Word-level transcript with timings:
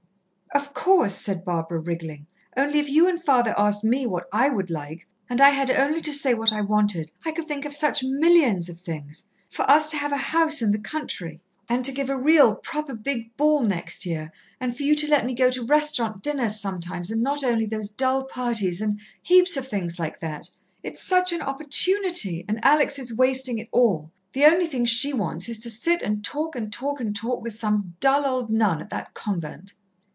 "Of 0.53 0.73
course," 0.73 1.15
said 1.15 1.45
Barbara, 1.45 1.79
wriggling. 1.79 2.27
"Only 2.57 2.79
if 2.79 2.89
you 2.89 3.07
and 3.07 3.23
father 3.23 3.53
asked 3.57 3.85
me 3.85 4.05
what 4.05 4.27
I 4.33 4.49
would 4.49 4.69
like, 4.69 5.07
and 5.29 5.39
I 5.39 5.49
had 5.51 5.71
only 5.71 6.01
to 6.01 6.11
say 6.13 6.33
what 6.33 6.51
I 6.51 6.59
wanted, 6.59 7.09
I 7.25 7.31
could 7.31 7.47
think 7.47 7.63
of 7.63 7.73
such 7.73 8.03
millions 8.03 8.67
of 8.67 8.79
things 8.81 9.25
for 9.49 9.69
us 9.71 9.89
to 9.91 9.95
have 9.97 10.11
a 10.11 10.17
house 10.17 10.61
in 10.61 10.73
the 10.73 10.77
country, 10.79 11.39
and 11.69 11.85
to 11.85 11.93
give 11.93 12.09
a 12.09 12.17
real, 12.21 12.53
proper 12.55 12.93
big 12.93 13.35
ball 13.37 13.61
next 13.61 14.05
year, 14.05 14.33
and 14.59 14.75
for 14.75 14.83
you 14.83 14.93
to 14.95 15.07
let 15.07 15.25
me 15.25 15.33
go 15.35 15.49
to 15.49 15.63
restaurant 15.65 16.21
dinners 16.21 16.59
sometimes, 16.59 17.09
and 17.09 17.21
not 17.23 17.45
only 17.45 17.65
those 17.65 17.87
dull 17.89 18.25
parties 18.25 18.81
and 18.81 18.99
heaps 19.21 19.55
of 19.55 19.67
things 19.69 19.99
like 19.99 20.19
that. 20.19 20.49
It's 20.83 21.01
such 21.01 21.31
an 21.31 21.41
opportunity, 21.41 22.43
and 22.49 22.59
Alex 22.61 22.99
is 22.99 23.15
wasting 23.15 23.57
it 23.59 23.69
all! 23.71 24.11
The 24.33 24.43
only 24.45 24.67
thing 24.67 24.83
she 24.83 25.13
wants 25.13 25.47
is 25.47 25.59
to 25.59 25.69
sit 25.69 26.01
and 26.01 26.21
talk 26.25 26.57
and 26.57 26.73
talk 26.73 26.99
and 26.99 27.15
talk 27.15 27.41
with 27.41 27.53
some 27.53 27.95
dull 28.01 28.25
old 28.25 28.49
nun 28.49 28.81
at 28.81 28.89
that 28.89 29.13
convent!" 29.13 29.73